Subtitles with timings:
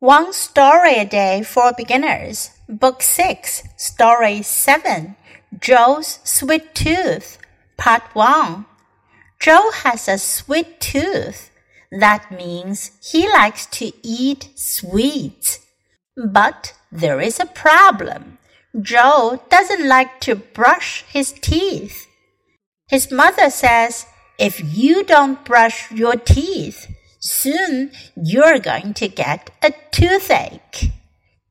[0.00, 5.14] One Story a Day for Beginners, Book 6, Story 7,
[5.60, 7.36] Joe's Sweet Tooth,
[7.76, 8.64] Part 1.
[9.38, 11.50] Joe has a sweet tooth.
[11.92, 15.58] That means he likes to eat sweets.
[16.16, 18.38] But there is a problem.
[18.80, 22.06] Joe doesn't like to brush his teeth.
[22.88, 24.06] His mother says,
[24.38, 26.86] if you don't brush your teeth,
[27.19, 30.91] Soon you're going to get a toothache.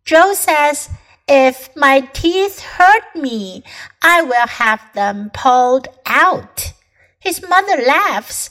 [0.04, 0.90] Joe says,
[1.26, 3.64] if my teeth hurt me,
[4.02, 6.72] I will have them pulled out.
[7.18, 8.50] His mother laughs.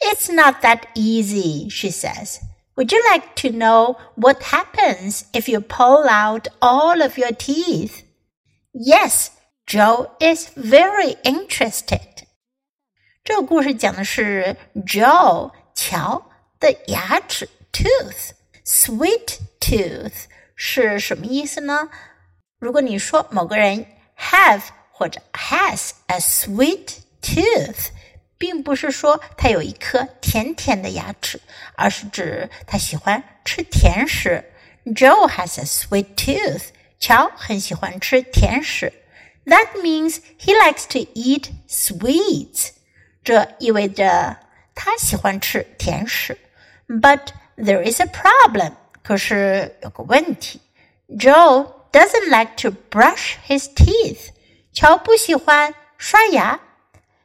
[0.00, 2.40] It's not that easy, she says.
[2.76, 8.02] Would you like to know what happens if you pull out all of your teeth?
[8.72, 9.30] Yes,
[9.66, 12.24] Joe is very interested.
[13.22, 16.27] 这个故事讲的是 Joe 乔
[16.60, 20.12] 的牙齿 tooth，sweet tooth
[20.54, 21.88] 是什么意思呢？
[22.58, 23.86] 如果你说某个人
[24.18, 27.88] have 或者 has a sweet tooth，
[28.38, 31.40] 并不是说他有一颗甜甜的牙齿，
[31.74, 34.44] 而是指他喜欢吃甜食。
[34.84, 36.68] Joe has a sweet tooth。
[37.00, 38.92] 乔很喜欢吃甜食。
[39.44, 42.70] That means he likes to eat sweets。
[43.22, 44.38] 这意味着
[44.74, 46.38] 他喜欢吃甜食。
[46.88, 48.72] but there is a problem.
[49.02, 50.60] 可是有个问题，
[51.08, 54.30] Joe doesn't like to brush his teeth.
[54.72, 56.60] 乔不喜欢刷牙。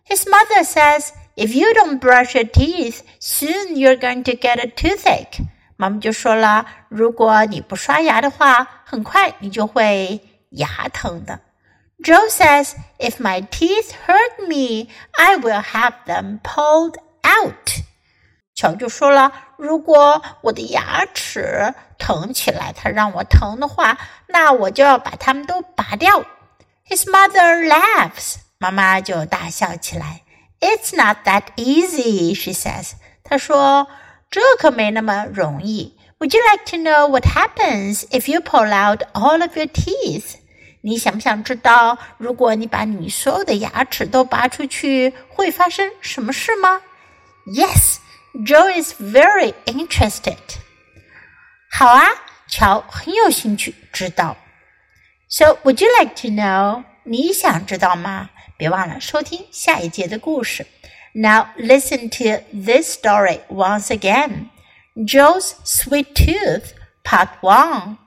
[0.07, 4.67] His mother says, "If you don't brush your teeth, soon you're going to get a
[4.67, 5.45] toothache."
[5.77, 11.39] 妈妈就说了，如果你不刷牙的话，很快你就会牙疼的。
[12.03, 17.83] Joe says, "If my teeth hurt me, I will have them pulled out."
[18.54, 26.24] 乔就说了：“如果我的牙齿疼起来，它让我疼的话，那我就要把它们都拔掉。”
[26.88, 30.22] His mother laughs，妈妈就大笑起来。
[30.60, 32.92] It's not that easy, she says。
[33.24, 33.88] 她说
[34.30, 40.36] ：“这可没那么容易。” Would you like to know what happens if you pull out all of your teeth？
[40.82, 46.80] 你想不想知道，如果你把你所有的牙齿都拔出去，会发生什么事吗
[47.46, 47.96] ？Yes。
[48.45, 50.37] Joe is very interested.
[51.71, 52.07] 好啊，
[52.47, 54.37] 乔很有兴趣知道。
[55.27, 56.83] So would you like to know？
[57.03, 58.29] 你想知道吗？
[58.57, 60.65] 别忘了收听下一节的故事。
[61.13, 64.49] Now listen to this story once again.
[64.95, 67.97] Joe's Sweet Tooth, Part 1.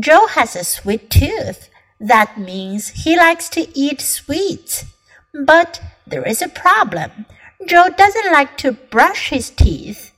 [0.00, 1.68] Joe has a sweet tooth.
[2.00, 4.84] That means he likes to eat sweets.
[5.32, 7.26] But there is a problem.
[7.67, 10.11] Joe doesn't like to brush his teeth.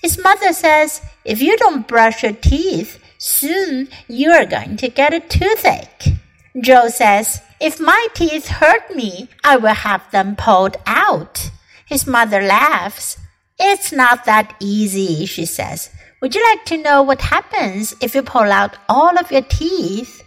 [0.00, 5.14] His mother says, if you don't brush your teeth, soon you are going to get
[5.14, 6.18] a toothache.
[6.60, 11.50] Joe says, if my teeth hurt me, I will have them pulled out.
[11.86, 13.18] His mother laughs.
[13.58, 15.90] It's not that easy, she says.
[16.20, 20.22] Would you like to know what happens if you pull out all of your teeth?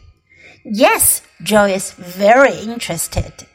[0.63, 3.45] Yes, Joe is very interested.